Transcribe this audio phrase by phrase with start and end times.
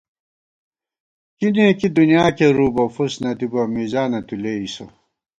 [1.37, 4.85] کی نېکی دُنیا کېرُو بہ، فُس نہ دِبہ مِزانہ تُو لېئیسہ